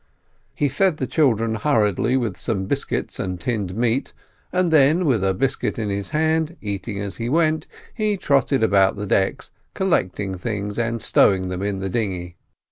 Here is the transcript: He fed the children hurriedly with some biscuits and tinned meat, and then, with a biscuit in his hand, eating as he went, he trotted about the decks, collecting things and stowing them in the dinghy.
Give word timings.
He 0.55 0.67
fed 0.67 0.97
the 0.97 1.05
children 1.05 1.53
hurriedly 1.53 2.17
with 2.17 2.35
some 2.35 2.65
biscuits 2.65 3.19
and 3.19 3.39
tinned 3.39 3.75
meat, 3.75 4.13
and 4.51 4.71
then, 4.73 5.05
with 5.05 5.23
a 5.23 5.35
biscuit 5.35 5.77
in 5.77 5.89
his 5.89 6.09
hand, 6.09 6.57
eating 6.59 6.99
as 6.99 7.17
he 7.17 7.29
went, 7.29 7.67
he 7.93 8.17
trotted 8.17 8.63
about 8.63 8.95
the 8.95 9.05
decks, 9.05 9.51
collecting 9.75 10.33
things 10.35 10.79
and 10.79 11.03
stowing 11.03 11.49
them 11.49 11.61
in 11.61 11.81
the 11.81 11.87
dinghy. 11.89 12.35